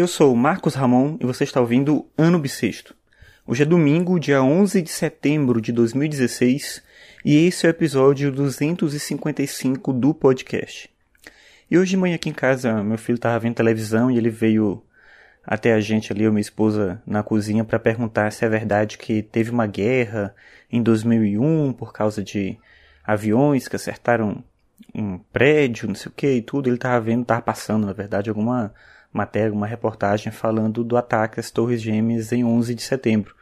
[0.00, 2.96] Eu sou Marcos Ramon e você está ouvindo Ano Bissexto.
[3.46, 6.82] Hoje é domingo, dia 11 de setembro de 2016
[7.22, 10.88] e esse é o episódio 255 do podcast.
[11.70, 14.82] E hoje de manhã aqui em casa, meu filho estava vendo televisão e ele veio
[15.44, 18.96] até a gente ali, eu e minha esposa, na cozinha para perguntar se é verdade
[18.96, 20.34] que teve uma guerra
[20.72, 22.58] em 2001 por causa de
[23.04, 24.42] aviões que acertaram
[24.94, 26.70] um prédio, não sei o que e tudo.
[26.70, 28.72] Ele estava vendo, estava passando, na verdade, alguma
[29.12, 33.34] matéria, uma reportagem falando do ataque às Torres Gêmeas em 11 de setembro.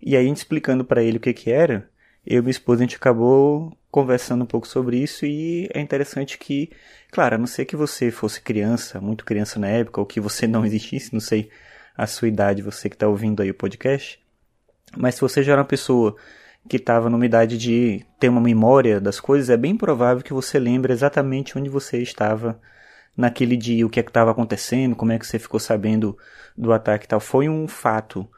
[0.00, 1.88] E aí, explicando para ele o que que era,
[2.26, 6.38] eu e minha esposa a gente acabou conversando um pouco sobre isso e é interessante
[6.38, 6.70] que,
[7.10, 10.46] claro, a não ser que você fosse criança, muito criança na época, ou que você
[10.46, 11.50] não existisse, não sei
[11.96, 14.18] a sua idade, você que está ouvindo aí o podcast,
[14.96, 16.16] mas se você já era uma pessoa
[16.68, 20.58] que estava numa idade de ter uma memória das coisas, é bem provável que você
[20.58, 22.60] lembre exatamente onde você estava
[23.16, 26.16] naquele dia, o que é que estava acontecendo, como é que você ficou sabendo
[26.56, 27.20] do ataque e tal.
[27.20, 28.28] Foi um fato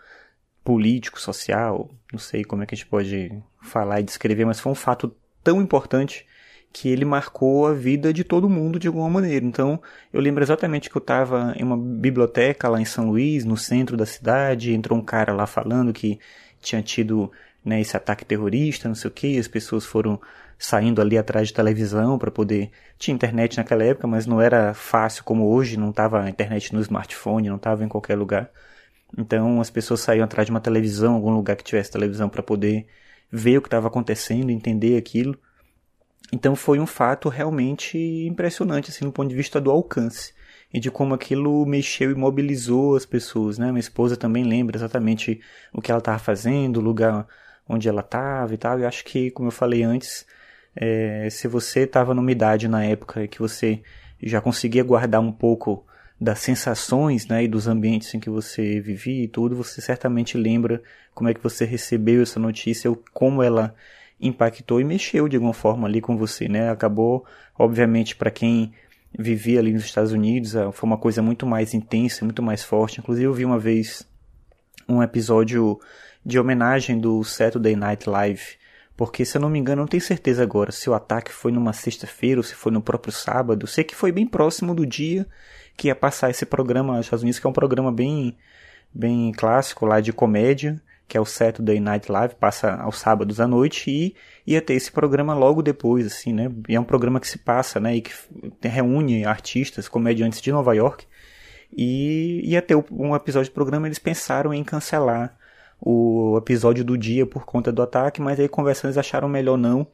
[0.64, 4.72] político, social, não sei como é que a gente pode falar e descrever, mas foi
[4.72, 6.26] um fato tão importante
[6.72, 9.44] que ele marcou a vida de todo mundo de alguma maneira.
[9.46, 9.80] Então,
[10.12, 13.96] eu lembro exatamente que eu estava em uma biblioteca lá em São Luís, no centro
[13.96, 16.18] da cidade, entrou um cara lá falando que
[16.60, 17.30] tinha tido
[17.64, 20.20] né, esse ataque terrorista, não sei o que, as pessoas foram
[20.58, 22.70] saindo ali atrás de televisão para poder.
[22.98, 26.80] Tinha internet naquela época, mas não era fácil como hoje, não estava a internet no
[26.80, 28.50] smartphone, não estava em qualquer lugar.
[29.16, 32.86] Então as pessoas saíam atrás de uma televisão, algum lugar que tivesse televisão para poder
[33.30, 35.38] ver o que estava acontecendo, entender aquilo.
[36.32, 40.32] Então foi um fato realmente impressionante, assim, do ponto de vista do alcance
[40.72, 43.68] e de como aquilo mexeu e mobilizou as pessoas, né?
[43.68, 45.40] Minha esposa também lembra exatamente
[45.72, 47.26] o que ela estava fazendo, o lugar
[47.68, 48.78] onde ela estava e tal.
[48.78, 50.26] E acho que, como eu falei antes,
[50.76, 53.82] é, se você estava numa idade na época que você
[54.22, 55.84] já conseguia guardar um pouco
[56.20, 60.82] das sensações né, e dos ambientes em que você vivia e tudo, você certamente lembra
[61.12, 63.74] como é que você recebeu essa notícia ou como ela
[64.20, 66.70] impactou e mexeu de alguma forma ali com você, né?
[66.70, 67.26] Acabou,
[67.58, 68.72] obviamente, para quem
[69.16, 73.00] vivia ali nos Estados Unidos, ah, foi uma coisa muito mais intensa, muito mais forte.
[73.00, 74.08] Inclusive, eu vi uma vez
[74.88, 75.78] um episódio
[76.24, 78.42] de homenagem do Saturday Night Live,
[78.96, 81.72] porque se eu não me engano, não tenho certeza agora se o ataque foi numa
[81.72, 83.66] sexta-feira ou se foi no próprio sábado.
[83.66, 85.26] Sei que foi bem próximo do dia
[85.76, 88.36] que ia passar esse programa nos Estados Unidos, que é um programa bem,
[88.92, 93.46] bem clássico lá de comédia, que é o Saturday Night Live, passa aos sábados à
[93.46, 94.14] noite e
[94.46, 96.50] ia ter esse programa logo depois, assim, né?
[96.68, 97.96] E é um programa que se passa, né?
[97.96, 98.12] E que
[98.62, 101.06] reúne artistas, comediantes de Nova York.
[101.76, 105.36] E ia ter um episódio do programa, eles pensaram em cancelar
[105.80, 109.86] o episódio do dia por conta do ataque, mas aí conversando eles acharam melhor não,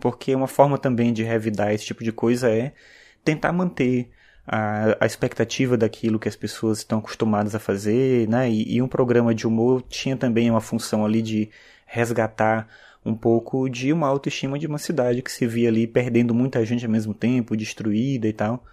[0.00, 2.72] porque uma forma também de revidar esse tipo de coisa é
[3.24, 4.10] tentar manter
[4.46, 8.48] a, a expectativa daquilo que as pessoas estão acostumadas a fazer, né?
[8.50, 11.50] E, e um programa de humor tinha também uma função ali de
[11.86, 12.68] resgatar
[13.04, 16.84] um pouco de uma autoestima de uma cidade que se via ali perdendo muita gente
[16.84, 18.64] ao mesmo tempo, destruída e tal.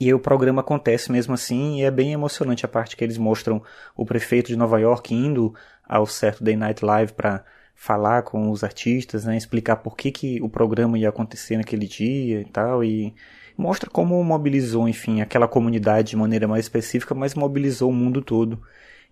[0.00, 3.62] E o programa acontece mesmo assim, e é bem emocionante a parte que eles mostram
[3.94, 5.54] o prefeito de Nova York indo
[5.86, 7.44] ao Saturday Night Live para
[7.74, 12.40] falar com os artistas, né, explicar por que, que o programa ia acontecer naquele dia
[12.40, 13.14] e tal, e
[13.56, 18.62] mostra como mobilizou, enfim, aquela comunidade de maneira mais específica, mas mobilizou o mundo todo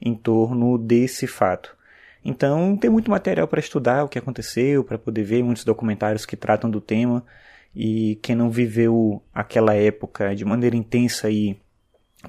[0.00, 1.76] em torno desse fato.
[2.24, 6.36] Então, tem muito material para estudar o que aconteceu, para poder ver muitos documentários que
[6.36, 7.24] tratam do tema.
[7.74, 11.56] E quem não viveu aquela época de maneira intensa e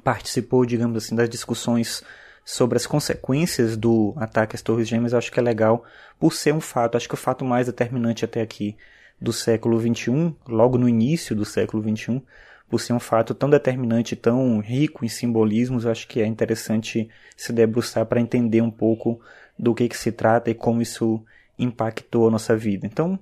[0.04, 2.04] participou, digamos assim, das discussões
[2.46, 5.84] sobre as consequências do ataque às Torres Gêmeas, acho que é legal
[6.20, 8.76] por ser um fato, acho que o fato mais determinante até aqui
[9.22, 12.22] do século XXI, logo no início do século XXI,
[12.70, 17.52] por ser um fato tão determinante, tão rico em simbolismos, acho que é interessante se
[17.52, 19.20] debruçar para entender um pouco
[19.58, 21.24] do que, que se trata e como isso
[21.58, 22.86] impactou a nossa vida.
[22.86, 23.20] Então,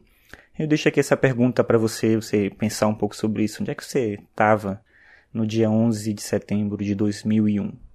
[0.57, 3.62] eu deixo aqui essa pergunta para você, você pensar um pouco sobre isso.
[3.62, 4.81] Onde é que você estava
[5.34, 7.87] no dia 11 de setembro de 2001?